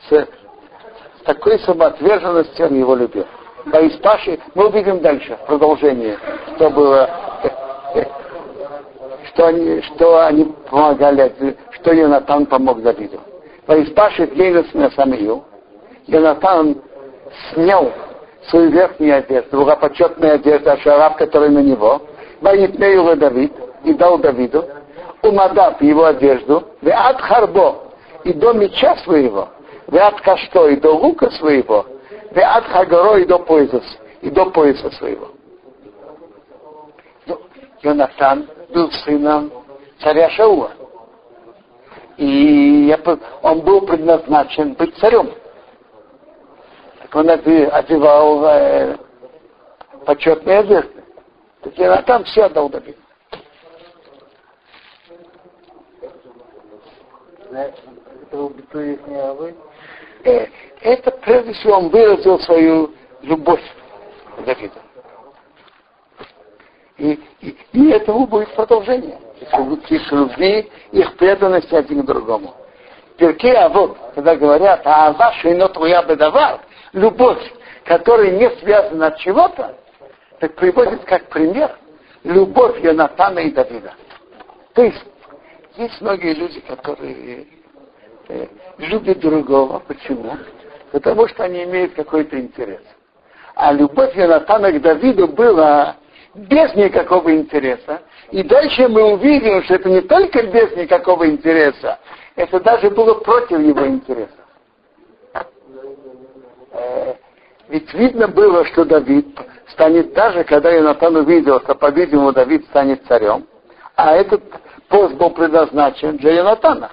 С, 0.07 0.11
с 0.11 1.23
такой 1.25 1.59
самоотверженностью 1.59 2.67
он 2.67 2.75
его 2.75 2.95
любил. 2.95 3.25
Да 3.65 3.79
из 3.79 3.97
Паши 3.97 4.39
мы 4.55 4.67
увидим 4.67 4.99
дальше, 4.99 5.37
продолжение, 5.47 6.17
что 6.55 6.69
было, 6.69 7.09
что 9.25 9.47
они, 9.47 9.81
что 9.81 10.25
они 10.25 10.45
помогали, 10.69 11.57
что 11.71 11.91
Йонатан 11.91 12.45
помог 12.45 12.81
Давиду. 12.81 13.19
Во 13.67 13.81
Испаше 13.81 14.27
Гейнес 14.27 14.73
на 14.73 14.89
Самию, 14.91 15.43
Йонатан 16.07 16.81
снял 17.53 17.91
свою 18.47 18.69
верхнюю 18.71 19.17
одежду, 19.17 19.57
благопочетную 19.57 20.35
одежду, 20.35 20.71
шараб, 20.81 21.17
который 21.17 21.49
на 21.49 21.59
него, 21.59 22.01
Ваитнею 22.41 23.15
Давид, 23.17 23.53
и 23.83 23.93
дал 23.93 24.17
Давиду, 24.17 24.65
умадав 25.21 25.81
его 25.81 26.05
одежду, 26.05 26.63
в 26.81 26.89
от 26.89 27.21
харбо, 27.21 27.75
и 28.23 28.33
до 28.33 28.53
меча 28.53 28.95
своего, 28.97 29.49
в 29.87 29.95
от 29.95 30.21
кашто, 30.21 30.67
и 30.67 30.75
до 30.77 30.91
лука 30.91 31.29
своего, 31.31 31.85
в 32.31 32.37
от 32.37 32.65
хагаро, 32.65 33.17
и 33.17 33.25
до 33.25 33.39
пояса, 33.39 33.81
и 34.21 34.29
до 34.29 34.45
пояса 34.45 34.89
своего. 34.91 35.29
Ну, 37.25 37.39
Йонатан 37.81 38.47
был 38.73 38.91
сыном 38.91 39.51
царя 40.01 40.29
Шаула. 40.29 40.71
И 42.17 42.95
он 43.41 43.61
был 43.61 43.81
предназначен 43.81 44.73
быть 44.73 44.95
царем. 44.97 45.29
Он 47.13 47.29
одевал 47.29 48.45
э, 48.45 48.97
почетные 50.05 50.59
одежды. 50.59 51.03
Так 51.61 51.77
Йонатан 51.77 52.23
все 52.25 52.43
отдал 52.43 52.69
Авы? 59.29 59.55
Э, 60.23 60.47
это 60.81 61.11
прежде 61.11 61.53
всего 61.53 61.77
он 61.77 61.89
выразил 61.89 62.39
свою 62.39 62.93
любовь 63.21 63.63
к 64.37 64.43
Давиду. 64.43 64.79
И, 66.97 67.19
и, 67.41 67.57
и 67.73 67.89
этому 67.89 68.27
будет 68.27 68.53
продолжение. 68.55 69.17
Их 69.39 70.11
любви, 70.11 70.69
их 70.91 71.15
преданности 71.15 71.73
один 71.73 72.03
к 72.03 72.05
другому. 72.05 72.53
Перке, 73.17 73.53
а 73.53 73.69
вот, 73.69 73.97
когда 74.15 74.35
говорят, 74.35 74.81
а 74.85 75.11
ваша 75.13 75.51
ино 75.51 75.69
твоя 75.69 76.03
бедовар, 76.03 76.59
любовь, 76.93 77.41
которая 77.85 78.31
не 78.31 78.49
связана 78.57 79.07
от 79.07 79.17
чего-то, 79.17 79.75
так 80.39 80.55
приводит 80.55 81.03
как 81.05 81.29
пример 81.29 81.75
любовь 82.23 82.81
Йонатана 82.83 83.39
и 83.39 83.51
Давида. 83.51 83.93
То 84.73 84.83
есть 84.83 85.03
есть 85.75 86.01
многие 86.01 86.33
люди, 86.33 86.59
которые 86.61 87.47
э, 88.27 88.47
любят 88.77 89.19
другого. 89.19 89.79
Почему? 89.79 90.37
Потому 90.91 91.27
что 91.27 91.43
они 91.43 91.63
имеют 91.63 91.93
какой-то 91.93 92.39
интерес. 92.39 92.81
А 93.55 93.73
любовь 93.73 94.15
Янатана 94.15 94.71
к 94.71 94.81
Давиду 94.81 95.27
была 95.27 95.97
без 96.33 96.73
никакого 96.75 97.35
интереса. 97.35 98.01
И 98.31 98.43
дальше 98.43 98.87
мы 98.87 99.13
увидим, 99.13 99.63
что 99.63 99.75
это 99.75 99.89
не 99.89 100.01
только 100.01 100.43
без 100.43 100.75
никакого 100.75 101.27
интереса, 101.27 101.99
это 102.35 102.59
даже 102.59 102.89
было 102.89 103.15
против 103.15 103.59
его 103.59 103.85
интереса. 103.87 104.38
Э, 106.71 107.15
ведь 107.67 107.93
видно 107.93 108.27
было, 108.27 108.65
что 108.65 108.85
Давид 108.85 109.27
станет 109.67 110.13
даже, 110.13 110.43
когда 110.43 110.71
Янатан 110.71 111.15
увидел, 111.15 111.59
что, 111.61 111.75
по-видимому, 111.75 112.31
Давид 112.31 112.65
станет 112.65 113.05
царем, 113.07 113.47
а 113.95 114.15
этот 114.15 114.43
пост 114.87 115.13
был 115.15 115.29
предназначен 115.31 116.17
для 116.17 116.33
Йонатана. 116.33 116.91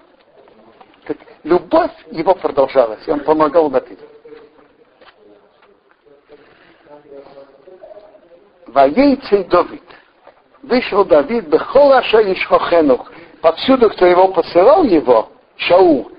Так 1.06 1.16
любовь 1.44 1.92
его 2.10 2.34
продолжалась, 2.34 3.06
и 3.06 3.10
он 3.10 3.20
помогал 3.20 3.70
Давиду. 3.70 4.02
Воейцей 8.66 9.44
Давид. 9.44 9.82
Вышел 10.62 11.04
Давид, 11.04 11.46
Бехолаша 11.46 12.20
Ишхохенух. 12.32 13.10
Повсюду, 13.40 13.88
кто 13.90 14.04
его 14.04 14.28
посылал 14.28 14.84
его, 14.84 15.30
Шау. 15.56 16.10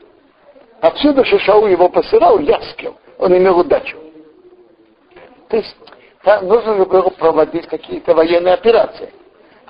Отсюда, 0.82 1.26
что 1.26 1.38
Шау 1.40 1.68
его 1.68 1.90
посылал, 1.90 2.40
Яскел. 2.40 2.98
Он 3.20 3.36
имел 3.36 3.60
удачу. 3.60 3.98
То 5.50 5.58
есть, 5.58 5.76
нужно 6.42 6.86
было 6.86 7.10
проводить 7.10 7.68
какие-то 7.68 8.14
военные 8.14 8.54
операции. 8.54 9.12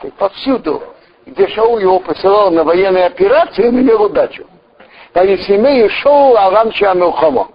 То 0.01 0.08
есть, 0.08 0.18
повсюду 0.18 0.82
где 1.27 1.48
Шаул 1.50 1.77
его 1.77 2.00
посылал 2.00 2.51
на 2.51 2.63
военные 2.63 3.06
операции, 3.06 3.68
он 3.68 3.80
имел 3.82 4.04
удачу. 4.04 4.46
А 5.13 5.25
семей 5.25 5.89
Шоу 5.89 6.36
Авам 6.36 6.72
Шамилхомо. 6.72 7.50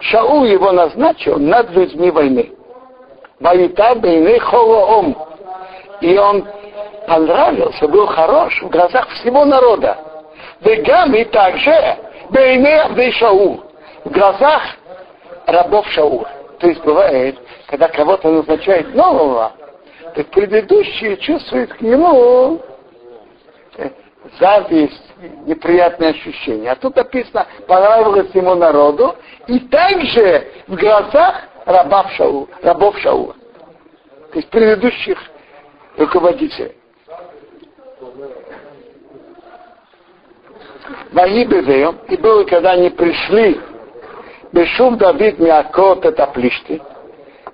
Шаул 0.00 0.44
его 0.44 0.72
назначил 0.72 1.38
над 1.38 1.70
людьми 1.70 2.10
войны. 2.10 2.52
Ваита 3.40 3.94
Бейны 3.94 4.38
Холоом. 4.40 5.16
И 6.00 6.16
он 6.18 6.46
понравился, 7.06 7.88
был 7.88 8.06
хорош 8.06 8.60
в 8.60 8.68
глазах 8.68 9.08
всего 9.10 9.44
народа. 9.44 9.96
Вегам 10.60 11.14
и 11.14 11.24
также 11.24 11.96
Бейны 12.30 12.80
Абдей 12.80 13.12
Шаул. 13.12 13.62
В 14.08 14.10
глазах 14.10 14.62
рабов 15.44 15.86
Шаула. 15.88 16.30
То 16.60 16.66
есть 16.66 16.82
бывает, 16.82 17.38
когда 17.66 17.88
кого-то 17.88 18.30
назначают 18.30 18.94
нового, 18.94 19.52
так 20.14 20.28
предыдущие 20.28 21.18
чувствуют 21.18 21.74
к 21.74 21.82
нему 21.82 22.58
э, 23.76 23.90
зависть, 24.40 25.12
неприятные 25.44 26.10
ощущения. 26.12 26.70
А 26.70 26.76
тут 26.76 26.96
написано, 26.96 27.46
понравилось 27.66 28.30
ему 28.32 28.54
народу, 28.54 29.14
и 29.46 29.60
также 29.60 30.52
в 30.68 30.74
глазах 30.74 31.42
рабов 31.66 32.10
Шаула. 32.12 32.46
Рабов 32.62 32.98
Шаула. 33.00 33.34
То 34.32 34.36
есть 34.36 34.48
предыдущих 34.48 35.18
руководителей. 35.98 36.72
Ваибевеем, 41.12 41.98
и 42.08 42.16
было, 42.16 42.44
когда 42.44 42.70
они 42.70 42.88
пришли, 42.88 43.60
Бешум 44.52 44.96
Давид 44.96 45.38
Миакот 45.38 46.04
это 46.04 46.26
плишти, 46.28 46.80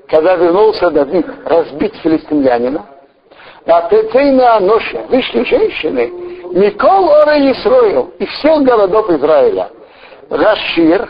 когда 0.09 0.37
вернулся 0.37 0.91
Давид 0.91 1.27
разбить 1.45 1.97
филистимлянина, 1.97 2.87
а 3.67 3.89
Тецейна 3.89 4.57
Аноша, 4.57 5.05
вышли 5.09 5.45
женщины, 5.45 6.13
Микол 6.53 7.09
Ора 7.09 7.39
Исроил, 7.51 8.13
из 8.19 8.29
всех 8.29 8.63
городов 8.63 9.11
Израиля, 9.11 9.71
Рашир, 10.31 11.09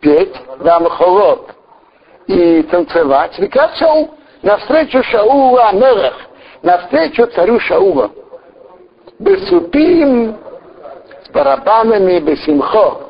петь, 0.00 0.34
Дамхолот, 0.60 1.50
и 2.26 2.62
танцевать, 2.62 3.38
Викат 3.38 3.76
Шаул, 3.76 4.10
навстречу 4.42 5.02
Шаула 5.02 5.68
Амелах, 5.70 6.14
навстречу 6.62 7.26
царю 7.26 7.58
Шаула. 7.60 8.10
Бесупим, 9.18 10.36
с 11.24 11.28
барабанами, 11.30 12.20
бесимхо, 12.20 13.00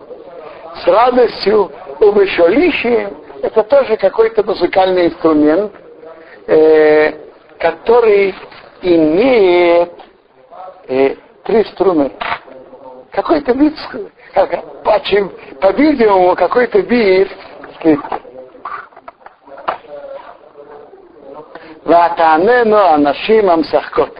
с 0.83 0.87
радостью, 0.87 1.71
убешолищем, 2.01 3.17
это 3.43 3.63
тоже 3.63 3.97
какой-то 3.97 4.43
музыкальный 4.43 5.07
инструмент, 5.07 5.73
э, 6.47 7.13
который 7.59 8.35
имеет 8.83 9.93
э, 10.89 11.17
три 11.45 11.65
струны. 11.65 12.13
Какой-то 13.13 13.53
вид, 13.53 13.75
как, 14.35 14.83
по-видимому, 15.61 16.35
какой-то 16.37 16.79
вид 16.81 17.29
скрипки. 17.77 18.21
Ватанену 21.85 22.77
анашим 22.77 23.51
амсахкот. 23.51 24.17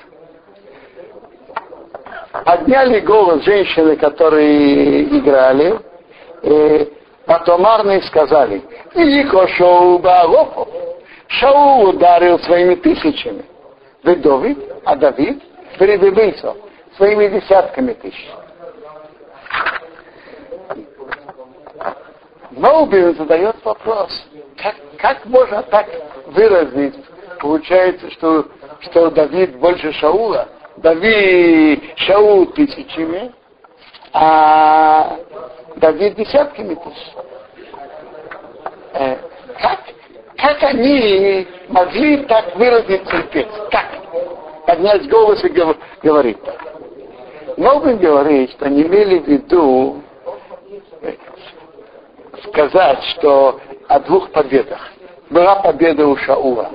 Подняли 2.45 3.01
голос 3.01 3.45
женщины, 3.45 3.97
которые 3.97 5.05
играли, 5.19 5.79
и 6.43 6.93
потомарные 7.31 8.03
сказали, 8.03 8.61
Ико 8.93 9.47
Шоу 9.47 10.01
Баалопу. 10.01 10.67
Шоу 11.29 11.91
ударил 11.91 12.41
своими 12.41 12.75
тысячами. 12.75 13.45
Вы 14.03 14.17
Давид, 14.17 14.59
а 14.85 14.97
Давид 14.97 15.41
перебивился 15.79 16.57
своими 16.97 17.29
десятками 17.29 17.93
тысяч. 17.93 18.29
Моубин 22.51 23.15
задает 23.15 23.65
вопрос, 23.65 24.11
как, 24.61 24.75
как 24.99 25.25
можно 25.27 25.63
так 25.63 25.87
выразить 26.27 26.97
получается, 27.39 28.11
что, 28.11 28.47
что 28.81 29.11
Давид 29.13 29.57
больше 29.57 29.93
Шаула. 29.93 30.49
Давид 30.79 31.81
Шаул 31.95 32.47
тысячами, 32.47 33.33
а 34.13 35.17
Давид 35.77 36.15
десятками 36.17 36.75
тысяч. 36.75 37.15
Э, 38.95 39.17
как, 39.61 39.81
как 40.37 40.63
они 40.63 41.47
могли 41.69 42.19
так 42.25 42.57
выразить 42.57 43.05
терпеть? 43.05 43.49
Как? 43.71 43.87
Поднять 44.67 45.09
голос 45.09 45.43
и 45.45 45.49
говорить 46.03 46.43
так. 46.43 46.57
Новый 47.57 47.97
говорит, 47.97 48.51
что 48.53 48.67
они 48.67 48.83
имели 48.83 49.19
в 49.19 49.27
виду 49.27 50.03
э, 51.03 51.15
сказать, 52.49 53.03
что 53.05 53.61
о 53.89 54.01
двух 54.01 54.31
победах. 54.31 54.81
Была 55.31 55.57
победа 55.57 56.07
у 56.07 56.17
Шаула 56.17 56.71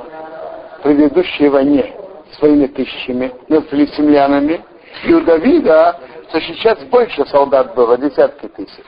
предыдущей 0.86 1.50
войне 1.50 1.96
своими 2.38 2.68
тысячами 2.68 3.32
над 3.50 3.68
филистимлянами, 3.70 4.62
и 5.04 5.14
у 5.14 5.22
Давида, 5.22 6.00
что 6.36 6.42
сейчас 6.42 6.80
больше 6.86 7.26
солдат 7.28 7.74
было, 7.76 7.98
десятки 7.98 8.48
тысяч. 8.48 8.84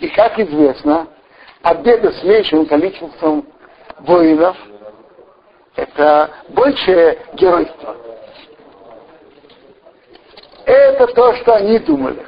И 0.00 0.08
как 0.08 0.38
известно, 0.40 1.06
победа 1.62 2.10
с 2.12 2.22
меньшим 2.24 2.66
количеством 2.66 3.46
воинов– 4.00 4.56
это 5.76 6.30
большее 6.48 7.18
геройство. 7.34 7.96
Это 10.66 11.06
то, 11.08 11.34
что 11.36 11.54
они 11.54 11.78
думали. 11.78 12.26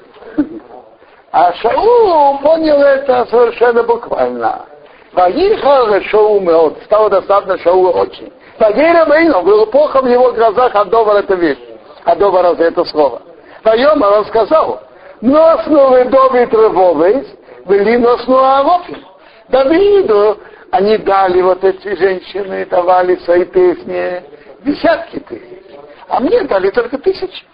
А 1.33 1.53
Шаул 1.55 2.39
понял 2.39 2.81
это 2.81 3.27
совершенно 3.27 3.83
буквально. 3.83 4.67
Ваихал 5.13 6.01
Шаул 6.03 6.41
меот. 6.41 6.83
Стало 6.85 7.11
достаточно 7.11 7.59
Шаула 7.59 7.91
очень. 7.91 8.33
Вагейра 8.61 9.07
Бейну, 9.07 9.43
было 9.43 9.67
плохо 9.67 10.01
в 10.03 10.07
его 10.07 10.33
глазах, 10.33 10.71
а 10.75 10.85
Довар 10.85 11.17
это 11.17 11.35
вещь. 11.35 11.59
А 12.05 12.15
Довар 12.15 12.47
это 12.61 12.85
слово. 12.85 13.23
Поем, 13.67 14.01
он 14.01 14.25
сказал, 14.27 14.81
носну 15.21 15.89
вы 15.89 16.05
Давид 16.05 16.53
Ревовейс, 16.53 17.27
были 17.65 17.97
носну 17.97 18.39
Авопи. 18.39 18.97
Давиду 19.49 20.39
они 20.71 20.99
дали 20.99 21.43
вот 21.43 21.65
эти 21.65 21.97
женщины, 21.97 22.65
давали 22.67 23.17
свои 23.17 23.45
песни 23.45 24.23
десятки 24.61 25.19
тысяч. 25.19 25.65
А 26.07 26.21
мне 26.21 26.43
дали 26.43 26.71
только 26.71 26.97
тысячи. 26.99 27.45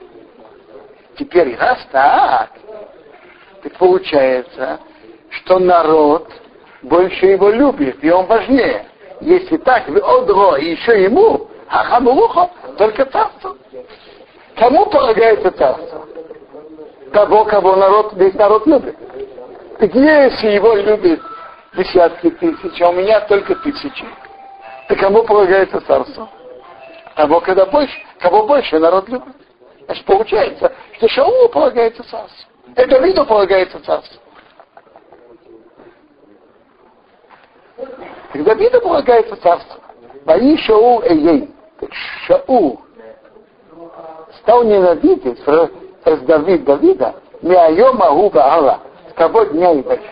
Теперь 1.18 1.56
раз 1.56 1.78
так, 1.90 2.50
так 3.62 3.72
получается, 3.78 4.80
что 5.30 5.60
народ 5.60 6.28
больше 6.82 7.24
его 7.24 7.48
любит, 7.48 8.04
и 8.04 8.10
он 8.10 8.26
важнее. 8.26 8.84
Если 9.22 9.56
так, 9.56 9.88
вы 9.88 10.00
одро, 10.00 10.56
и 10.56 10.72
еще 10.72 11.04
ему, 11.04 11.48
а 11.68 11.84
хамулухо, 11.84 12.50
только 12.76 13.06
царство. 13.06 13.56
Кому 14.56 14.86
полагается 14.86 15.50
царство? 15.52 16.06
Того, 17.12 17.44
кого 17.44 17.76
народ, 17.76 18.12
весь 18.14 18.34
народ 18.34 18.66
любит. 18.66 18.96
Так 19.78 19.94
если 19.94 20.50
его 20.50 20.74
любит 20.74 21.20
десятки 21.76 22.30
тысяч, 22.30 22.80
а 22.80 22.90
у 22.90 22.92
меня 22.92 23.20
только 23.22 23.54
тысячи, 23.56 24.04
то 24.88 24.96
кому 24.96 25.22
полагается 25.24 25.80
царство? 25.80 26.28
Того, 27.16 27.40
когда 27.40 27.66
больше, 27.66 27.94
кого 28.18 28.46
больше 28.46 28.78
народ 28.78 29.08
любит. 29.08 29.34
Значит, 29.86 30.04
получается, 30.06 30.72
что 30.96 31.08
Шаулу 31.08 31.48
полагается 31.48 32.02
царство. 32.04 32.50
Это 32.76 32.98
виду 32.98 33.26
полагается 33.26 33.78
царство. 33.84 34.22
Так 38.32 38.44
Давиду 38.44 38.80
полагается 38.80 39.36
царство. 39.36 39.80
Бои 40.24 40.56
Шаул 40.56 41.02
Эйей. 41.02 41.50
Так 41.80 41.90
Шаул 42.26 42.80
стал 44.40 44.64
ненавидеть 44.64 45.38
с 45.44 46.18
Давид 46.22 46.64
Давида 46.64 47.14
Миайома 47.42 48.10
Губа 48.10 48.44
Алла 48.44 48.80
с 49.10 49.14
того 49.14 49.44
дня 49.44 49.72
и 49.72 49.82
дальше. 49.82 50.10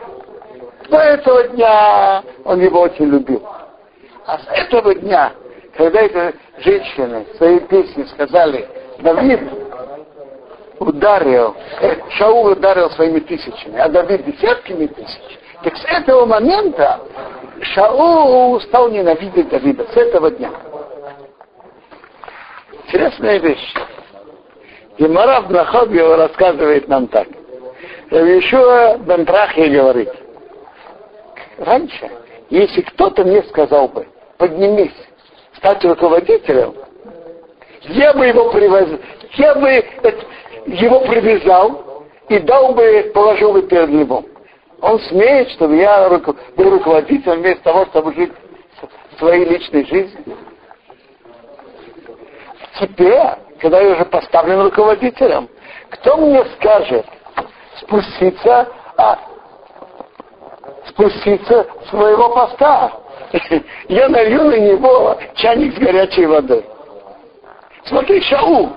До 0.88 0.98
этого 0.98 1.44
дня 1.48 2.22
он 2.44 2.60
его 2.60 2.80
очень 2.80 3.06
любил. 3.06 3.42
А 4.26 4.38
с 4.38 4.46
этого 4.48 4.94
дня, 4.94 5.32
когда 5.76 6.02
эти 6.02 6.34
женщины 6.58 7.26
в 7.32 7.36
своей 7.36 7.60
песне 7.60 8.06
сказали, 8.06 8.68
Давид 8.98 9.40
ударил, 10.78 11.54
э, 11.80 11.96
Шаул 12.10 12.46
ударил 12.46 12.90
своими 12.90 13.20
тысячами, 13.20 13.78
а 13.78 13.88
Давид 13.88 14.24
десятками 14.24 14.86
тысяч, 14.86 15.38
так 15.62 15.76
с 15.76 15.84
этого 15.84 16.26
момента 16.26 17.00
Шаул 17.60 18.60
стал 18.62 18.88
ненавидеть 18.88 19.48
Давида 19.48 19.84
с 19.92 19.96
этого 19.96 20.30
дня. 20.30 20.50
Интересная 22.86 23.38
вещь. 23.38 23.74
И 25.00 25.08
Марав 25.08 25.48
Нахобьева 25.48 26.18
рассказывает 26.18 26.86
нам 26.86 27.08
так. 27.08 27.26
Еще 28.10 28.98
Бен 28.98 29.24
Прахе 29.24 29.70
говорит, 29.70 30.10
раньше, 31.56 32.10
если 32.50 32.82
кто-то 32.82 33.24
мне 33.24 33.42
сказал 33.44 33.88
бы, 33.88 34.06
поднимись, 34.36 34.92
стать 35.56 35.82
руководителем, 35.86 36.74
я 37.84 38.12
бы 38.12 38.26
его 38.26 38.52
привез, 38.52 39.00
я 39.38 39.54
бы 39.54 39.70
его 40.66 41.00
привязал 41.00 42.04
и 42.28 42.38
дал 42.40 42.74
бы, 42.74 43.10
положил 43.14 43.54
бы 43.54 43.62
перед 43.62 43.88
львом. 43.88 44.26
Он 44.82 45.00
смеет, 45.00 45.48
чтобы 45.52 45.76
я 45.76 46.10
был 46.10 46.70
руководителем 46.72 47.38
вместо 47.38 47.62
того, 47.62 47.86
чтобы 47.86 48.12
жить 48.12 48.32
своей 49.18 49.46
личной 49.46 49.86
жизнью. 49.86 50.36
Теперь, 52.78 53.16
когда 53.60 53.80
я 53.80 53.92
уже 53.92 54.04
поставлен 54.04 54.62
руководителем, 54.62 55.48
кто 55.90 56.16
мне 56.16 56.44
скажет 56.56 57.06
спуститься, 57.80 58.68
а, 58.96 59.18
спуститься 60.88 61.66
с 61.84 61.90
своего 61.90 62.30
поста? 62.30 62.92
Я 63.88 64.08
налью 64.08 64.44
на 64.44 64.58
него 64.58 65.18
чайник 65.34 65.74
с 65.74 65.78
горячей 65.78 66.26
водой. 66.26 66.64
Смотри, 67.84 68.20
Шаул, 68.22 68.70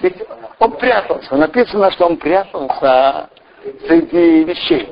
ведь 0.00 0.16
он 0.58 0.72
прятался. 0.72 1.36
Написано, 1.36 1.90
что 1.90 2.06
он 2.06 2.16
прятался 2.16 3.28
среди 3.86 4.44
вещей 4.44 4.88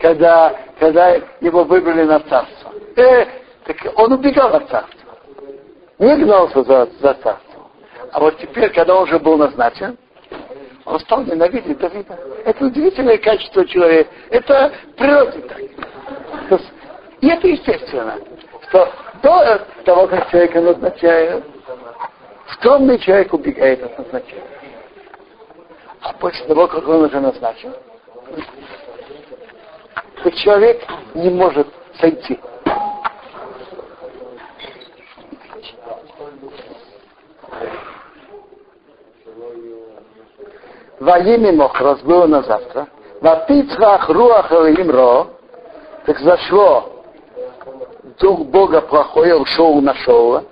когда, 0.00 0.54
когда 0.78 1.16
его 1.40 1.64
выбрали 1.64 2.04
на 2.04 2.20
царство. 2.20 2.72
Э, 2.96 3.26
так 3.64 3.76
он 3.96 4.12
убегал 4.12 4.54
от 4.54 4.68
царства. 4.68 5.14
Не 5.98 6.16
гнался 6.16 6.62
за, 6.62 6.88
за 7.00 7.14
царство. 7.14 7.49
А 8.12 8.20
вот 8.20 8.38
теперь, 8.38 8.70
когда 8.70 8.96
он 8.96 9.04
уже 9.04 9.18
был 9.18 9.36
назначен, 9.36 9.96
он 10.84 10.98
стал 11.00 11.22
ненавидеть 11.22 11.78
Давида. 11.78 12.18
Это 12.44 12.64
удивительное 12.64 13.18
качество 13.18 13.64
человека. 13.66 14.10
Это 14.30 14.72
природа 14.96 15.40
так. 15.42 16.60
И 17.20 17.28
это 17.28 17.46
естественно, 17.46 18.18
что 18.68 18.90
до 19.22 19.66
того, 19.84 20.06
как 20.06 20.30
человека 20.30 20.60
назначают, 20.60 21.44
скромный 22.54 22.98
человек 22.98 23.32
убегает 23.32 23.82
от 23.84 23.98
назначения. 23.98 24.42
А 26.00 26.12
после 26.14 26.46
того, 26.46 26.66
как 26.66 26.88
он 26.88 27.04
уже 27.04 27.20
назначен, 27.20 27.74
то 30.22 30.30
человек 30.30 30.82
не 31.14 31.28
может 31.28 31.68
сойти. 32.00 32.40
Ваими 41.00 41.50
Мохрос 41.50 42.00
было 42.02 42.26
на 42.26 42.42
завтра. 42.42 42.86
Ватицхах 43.22 44.08
руах 44.10 44.50
ро, 44.50 45.28
так 46.04 46.18
зашло 46.20 47.00
дух 48.18 48.40
Бога 48.46 48.82
плохой, 48.82 49.32
ушел 49.40 49.82
шоу. 49.94 50.44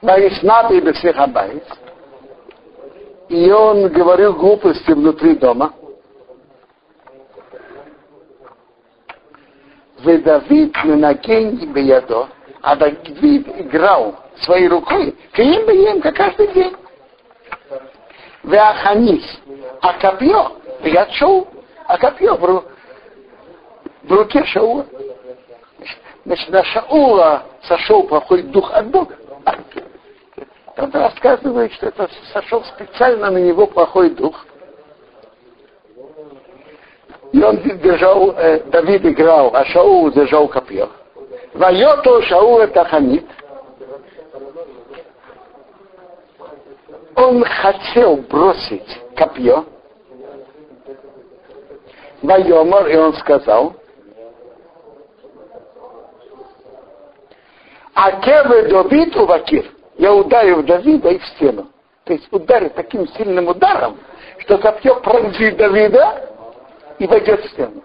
Ваиснат 0.00 0.70
и 0.70 0.80
Бесехабайт. 0.80 1.64
И 3.28 3.50
он 3.50 3.88
говорил 3.88 4.32
глупости 4.32 4.90
внутри 4.92 5.34
дома. 5.34 5.74
Давид 10.02 10.74
Менакен 10.84 11.56
и 11.58 11.66
Беядо, 11.66 12.28
а 12.62 12.76
Давид 12.76 13.48
играл 13.48 14.14
своей 14.40 14.68
рукой, 14.68 15.14
Каим 15.32 15.66
Беем, 15.66 16.00
как 16.00 16.16
каждый 16.16 16.46
день. 16.54 16.74
Веаханис, 18.42 19.24
а 19.80 19.94
копье, 19.94 20.52
я 20.82 21.06
шоу, 21.10 21.48
а 21.86 21.98
копье 21.98 22.34
в, 22.34 22.64
в 24.04 24.12
руке 24.12 24.44
Шаула. 24.44 24.86
Значит, 26.24 26.48
на 26.50 26.64
Шаула 26.64 27.42
сошел 27.62 28.04
плохой 28.04 28.42
дух 28.42 28.72
от 28.72 28.88
Бога. 28.88 29.16
Кто-то 30.72 30.98
рассказывает, 31.00 31.72
что 31.72 31.86
это 31.86 32.08
сошел 32.32 32.62
специально 32.64 33.30
на 33.30 33.38
него 33.38 33.66
плохой 33.66 34.10
дух. 34.10 34.46
И 37.32 37.42
он 37.42 37.56
держал, 37.56 38.30
э, 38.36 38.60
Давид 38.70 39.04
играл, 39.04 39.50
а 39.54 39.64
Шаул 39.66 40.10
держал 40.12 40.48
копье. 40.48 40.88
Вайото 41.52 42.22
Шаул 42.22 42.60
это 42.60 42.84
ханит. 42.84 43.26
Он 47.28 47.44
хотел 47.44 48.16
бросить 48.16 49.00
копье. 49.14 49.66
Вайомар, 52.22 52.88
и 52.88 52.96
он 52.96 53.12
сказал, 53.14 53.74
А 57.92 58.12
кевы 58.22 58.68
Давид 58.68 59.14
увакир 59.14 59.66
я 59.98 60.14
ударю 60.14 60.62
Давида 60.62 61.10
и 61.10 61.18
в 61.18 61.26
стену. 61.26 61.66
То 62.04 62.14
есть 62.14 62.26
ударю 62.32 62.70
таким 62.70 63.06
сильным 63.08 63.48
ударом, 63.48 63.98
что 64.38 64.56
копье 64.56 64.94
пронзит 64.94 65.58
Давида 65.58 66.30
и 66.98 67.06
войдет 67.06 67.44
в 67.44 67.48
стену. 67.50 67.82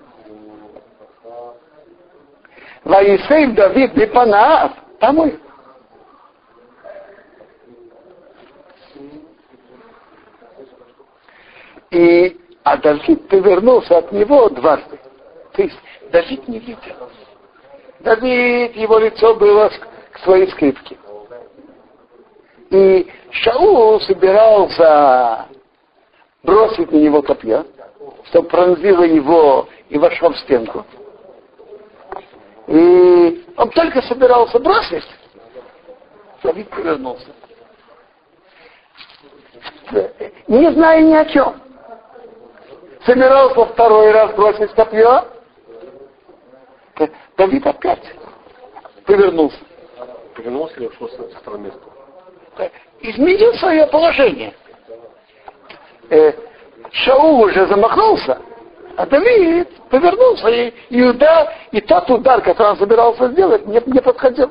Ваисейв 2.86 3.56
Давид 3.56 3.93
Бипанаав, 3.93 4.71
помой. 5.01 5.38
И, 11.93 12.41
а 12.63 12.77
Давид 12.77 13.27
повернулся 13.27 13.99
от 13.99 14.12
него 14.12 14.49
дважды. 14.49 14.99
То 15.53 15.62
есть 15.62 15.77
Давид 16.12 16.47
не 16.47 16.58
видел. 16.58 16.95
Давид, 17.99 18.75
его 18.75 18.97
лицо 18.97 19.36
было 19.36 19.69
к 20.12 20.19
своей 20.19 20.49
скрипке. 20.49 20.97
И 22.71 23.08
Шаул 23.29 24.01
собирался 24.01 25.45
бросить 26.41 26.91
на 26.91 26.97
него 26.97 27.21
копье, 27.21 27.63
чтобы 28.25 28.49
пронзило 28.49 29.03
его 29.03 29.69
и 29.89 29.97
вошло 29.99 30.32
в 30.32 30.39
стенку. 30.39 30.84
И 32.65 33.45
он 33.56 33.69
только 33.69 34.01
собирался 34.01 34.58
бросить, 34.58 35.08
Давид 36.41 36.67
повернулся. 36.69 37.27
Не 40.47 40.71
зная 40.71 41.01
ни 41.01 41.13
о 41.13 41.25
чем. 41.25 41.62
Собирался 43.06 43.66
второй 43.66 44.12
раз 44.12 44.34
бросить 44.34 44.72
копье. 44.72 45.26
Давид 47.38 47.66
опять 47.66 48.04
повернулся. 49.06 49.58
Повернулся 50.36 50.76
или 50.78 50.88
ушел 50.88 51.10
с 51.10 51.36
второго 51.36 51.62
места? 51.62 51.80
изменил 53.04 53.54
свое 53.56 53.86
положение. 53.88 54.54
Э, 56.10 56.34
Шаул 56.92 57.42
уже 57.42 57.66
замахнулся, 57.68 58.42
а 58.98 59.06
Давид 59.06 59.70
повернулся, 59.89 60.48
и, 60.48 60.74
и, 60.89 61.02
удар, 61.04 61.50
и 61.72 61.82
тот 61.82 62.10
удар, 62.10 62.42
который 62.42 62.72
он 62.72 62.78
собирался 62.78 63.30
сделать, 63.30 63.66
не, 63.66 63.82
не 63.86 64.00
подходил. 64.00 64.50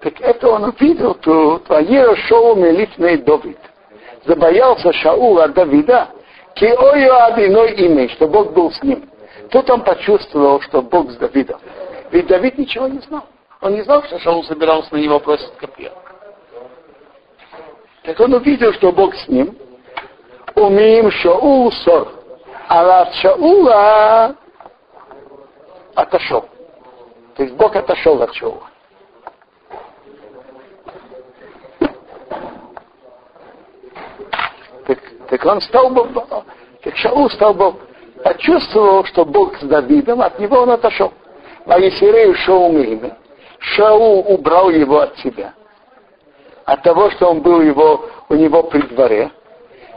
Так 0.00 0.20
это 0.20 0.48
он 0.48 0.64
увидел 0.64 1.14
тут, 1.14 1.70
а 1.70 2.16
Шоу 2.28 2.54
Мелифный 2.54 3.18
Давид. 3.18 3.58
Забоялся 4.24 4.92
Шаул 4.92 5.38
от 5.38 5.54
Давида, 5.54 6.08
Киою 6.54 7.24
одиной 7.24 7.72
имя, 7.74 8.08
что 8.08 8.26
Бог 8.26 8.52
был 8.52 8.72
с 8.72 8.82
ним. 8.82 9.08
Тут 9.50 9.70
он 9.70 9.82
почувствовал, 9.82 10.60
что 10.60 10.82
Бог 10.82 11.10
с 11.10 11.16
Давидом. 11.16 11.60
Ведь 12.10 12.26
Давид 12.26 12.58
ничего 12.58 12.88
не 12.88 12.98
знал. 13.00 13.24
Он 13.60 13.74
не 13.74 13.82
знал, 13.82 14.02
что 14.04 14.18
Шаул 14.18 14.44
собирался 14.44 14.94
на 14.94 14.98
него 14.98 15.18
бросить 15.18 15.52
копье. 15.56 15.90
Так 18.02 18.18
он 18.20 18.34
увидел, 18.34 18.72
что 18.72 18.92
Бог 18.92 19.14
с 19.14 19.28
ним. 19.28 19.56
Умеем 20.54 21.10
Шаул 21.10 21.70
сор. 21.72 22.08
А 22.68 23.02
от 23.02 23.14
Шаула 23.14 24.36
отошел. 25.94 26.44
То 27.36 27.42
есть 27.42 27.54
Бог 27.54 27.74
отошел 27.76 28.20
от 28.22 28.34
Шаула. 28.34 28.68
Так, 35.28 35.44
он 35.44 35.60
стал 35.60 35.90
бы, 35.90 36.08
так 36.82 36.96
Шаул 36.96 37.30
стал 37.30 37.54
бы, 37.54 37.74
почувствовал, 38.24 39.04
что 39.04 39.24
Бог 39.24 39.56
с 39.58 39.62
Давидом, 39.62 40.22
от 40.22 40.38
него 40.38 40.58
он 40.58 40.70
отошел. 40.70 41.12
А 41.66 41.78
Есирею 41.78 42.34
Шоу 42.34 42.72
имя. 42.78 43.16
Шаул 43.58 44.24
убрал 44.26 44.70
его 44.70 45.00
от 45.00 45.18
себя. 45.18 45.52
От 46.64 46.82
того, 46.82 47.10
что 47.10 47.30
он 47.30 47.40
был 47.40 47.60
его, 47.60 48.06
у 48.28 48.34
него 48.34 48.62
при 48.64 48.82
дворе. 48.82 49.30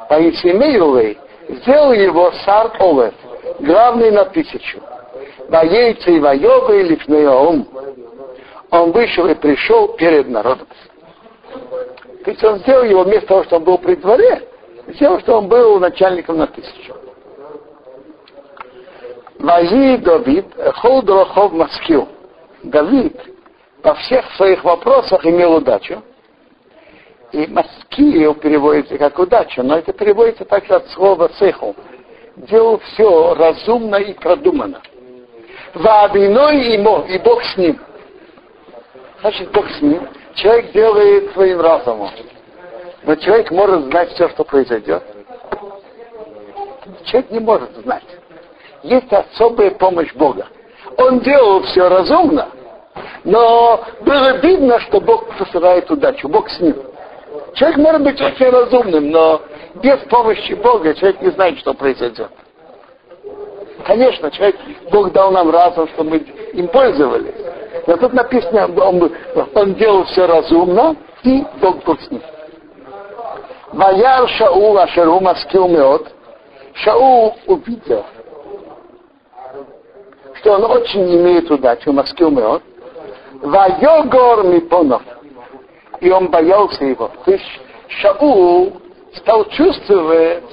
А 0.09 0.19
Исимейлей 0.19 1.17
сделал 1.47 1.93
его 1.93 2.31
сар 2.43 2.71
Олев, 2.79 3.13
главный 3.59 4.11
на 4.11 4.25
тысячу. 4.25 4.79
Воейцы 5.47 6.15
и 6.15 6.19
воебы 6.19 6.81
лифнеом. 6.83 7.67
Он 8.71 8.91
вышел 8.91 9.27
и 9.27 9.35
пришел 9.35 9.89
перед 9.89 10.29
народом. 10.29 10.67
То 12.23 12.31
есть 12.31 12.43
он 12.43 12.59
сделал 12.59 12.83
его 12.83 13.03
вместо 13.03 13.27
того, 13.27 13.43
что 13.43 13.57
он 13.57 13.63
был 13.63 13.77
при 13.77 13.95
дворе, 13.95 14.47
сделал, 14.93 15.19
что 15.19 15.37
он 15.37 15.47
был 15.47 15.79
начальником 15.79 16.37
на 16.37 16.47
тысячу. 16.47 16.95
Вази 19.39 19.97
Давид, 19.97 20.45
Холдрохов 20.75 21.51
Маскил. 21.53 22.07
Давид 22.63 23.19
во 23.81 23.95
всех 23.95 24.29
своих 24.35 24.63
вопросах 24.63 25.25
имел 25.25 25.55
удачу. 25.55 26.03
И 27.31 27.47
маскию 27.47 28.35
переводится 28.35 28.97
как 28.97 29.17
удача, 29.17 29.63
но 29.63 29.77
это 29.77 29.93
переводится 29.93 30.45
также 30.45 30.75
от 30.75 30.87
слова 30.89 31.29
цеху. 31.29 31.75
Делал 32.35 32.79
все 32.79 33.33
разумно 33.33 33.95
и 33.95 34.13
продуманно. 34.13 34.81
Вообиной 35.73 36.73
ему, 36.73 37.03
и 37.05 37.17
Бог 37.19 37.41
с 37.43 37.57
ним. 37.57 37.79
Значит, 39.21 39.51
Бог 39.51 39.69
с 39.69 39.81
ним. 39.81 40.07
Человек 40.35 40.71
делает 40.71 41.31
своим 41.33 41.61
разумом. 41.61 42.09
Но 43.03 43.15
человек 43.15 43.51
может 43.51 43.85
знать 43.85 44.11
все, 44.11 44.29
что 44.29 44.43
произойдет. 44.43 45.03
Человек 47.05 47.31
не 47.31 47.39
может 47.39 47.71
знать. 47.77 48.03
Есть 48.83 49.11
особая 49.11 49.71
помощь 49.71 50.13
Бога. 50.13 50.47
Он 50.97 51.19
делал 51.19 51.63
все 51.63 51.87
разумно, 51.87 52.49
но 53.23 53.83
было 54.01 54.37
видно, 54.37 54.79
что 54.81 54.99
Бог 54.99 55.25
посылает 55.37 55.89
удачу, 55.89 56.27
Бог 56.27 56.49
с 56.49 56.59
ним. 56.59 56.75
Человек 57.55 57.77
может 57.77 58.03
быть 58.03 58.21
очень 58.21 58.49
разумным, 58.49 59.11
но 59.11 59.41
без 59.75 59.99
помощи 60.09 60.53
Бога 60.53 60.93
человек 60.95 61.21
не 61.21 61.29
знает, 61.31 61.59
что 61.59 61.73
произойдет. 61.73 62.29
Конечно, 63.85 64.29
человек, 64.31 64.57
Бог 64.91 65.11
дал 65.11 65.31
нам 65.31 65.49
разум, 65.49 65.87
чтобы 65.89 66.11
мы 66.11 66.17
им 66.17 66.67
пользовались. 66.67 67.33
Но 67.87 67.97
тут 67.97 68.13
написано, 68.13 68.67
он, 68.83 69.11
он 69.53 69.73
делал 69.75 70.03
все 70.05 70.27
разумно, 70.27 70.95
и 71.23 71.43
Бог 71.59 71.83
был 71.83 71.97
с 71.97 72.11
ним. 72.11 72.21
Ваяр 73.73 74.27
Шаул 74.29 74.77
Ашеру 74.77 75.19
Маскил 75.19 75.67
Меот. 75.67 76.11
Шаул 76.73 77.35
увидел, 77.47 78.05
что 80.35 80.53
он 80.53 80.63
очень 80.65 81.03
имеет 81.15 81.49
удачу, 81.49 81.91
Маскил 81.91 82.31
Меот. 82.31 82.63
Вайогор 83.41 84.43
Мипонов. 84.43 85.01
И 85.99 86.09
он 86.09 86.29
боялся 86.29 86.83
его. 86.83 87.11
То 87.25 87.31
есть 87.31 87.45
Шаул 87.87 88.81
стал 89.15 89.45
чувствовать, 89.49 90.43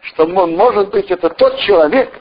что 0.00 0.24
он, 0.24 0.56
может 0.56 0.90
быть, 0.90 1.10
это 1.10 1.30
тот 1.30 1.56
человек, 1.58 2.12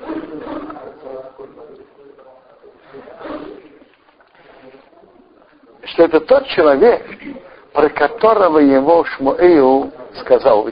что 5.85 6.03
это 6.03 6.19
тот 6.19 6.47
человек, 6.47 7.03
про 7.79 7.87
которого 7.87 8.57
его 8.59 9.05
Шмуэю 9.05 9.89
сказал, 10.19 10.67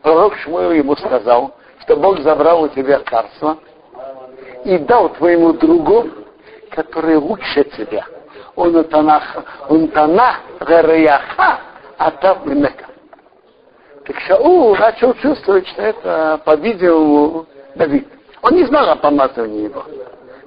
пророк 0.00 0.36
Шмуэл 0.36 0.70
ему 0.70 0.94
сказал, 0.94 1.56
что 1.80 1.96
Бог 1.96 2.20
забрал 2.20 2.62
у 2.62 2.68
тебя 2.68 3.00
царство 3.10 3.58
и 4.64 4.78
дал 4.78 5.08
твоему 5.08 5.54
другу, 5.54 6.06
который 6.70 7.16
лучше 7.16 7.64
тебя. 7.64 8.06
Он 8.54 8.76
утанах, 8.76 9.24
он 9.68 9.88
танах, 9.88 10.36
гараяха, 10.60 11.58
а 11.98 12.10
там. 12.12 12.44
Так 14.06 14.20
Шаул 14.20 14.76
начал 14.76 15.14
чувствовать, 15.14 15.66
что 15.66 15.82
это, 15.82 16.40
по-видимому, 16.44 17.46
Давид. 17.74 18.06
Он 18.40 18.54
не 18.54 18.66
знал 18.66 18.88
о 18.88 18.94
помазании 18.94 19.64
его, 19.64 19.84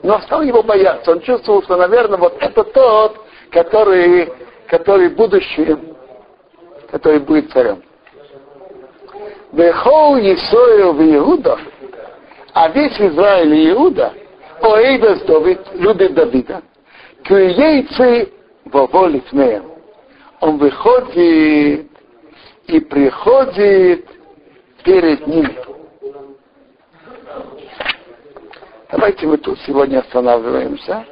но 0.01 0.21
стал 0.21 0.43
его 0.43 0.63
бояться. 0.63 1.11
Он 1.11 1.19
чувствовал, 1.19 1.61
что, 1.63 1.75
наверное, 1.75 2.17
вот 2.17 2.37
это 2.39 2.63
тот, 2.63 3.17
который, 3.51 4.31
который 4.69 5.09
будущий, 5.09 5.94
который 6.91 7.19
будет 7.19 7.51
царем. 7.51 7.81
Бехол 9.51 10.17
Исоил 10.17 10.93
в 10.93 11.01
Иуда, 11.01 11.57
а 12.53 12.69
весь 12.69 12.99
Израиль 12.99 13.53
и 13.53 13.71
Иуда, 13.71 14.13
Оэйдас 14.61 15.21
Давид, 15.21 15.59
любит 15.73 16.13
Давида, 16.13 16.61
Кюейцы 17.23 18.31
воволит 18.65 19.31
меем. 19.31 19.63
Он 20.41 20.57
выходит 20.57 21.87
и 22.67 22.79
приходит 22.79 24.05
перед 24.83 25.25
ним. 25.27 25.47
Давайте 28.91 29.27
мы 29.27 29.37
тут 29.37 29.59
сегодня 29.65 29.99
останавливаемся. 29.99 31.05